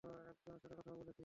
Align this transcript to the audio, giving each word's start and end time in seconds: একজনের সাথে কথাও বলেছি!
একজনের 0.03 0.59
সাথে 0.63 0.75
কথাও 0.75 0.95
বলেছি! 0.95 1.19